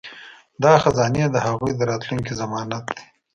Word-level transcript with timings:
دا 0.63 0.73
خزانې 0.83 1.23
د 1.31 1.37
هغوی 1.47 1.71
د 1.75 1.81
راتلونکي 1.91 2.33
ضمانت 2.41 2.85
دي. 2.95 3.03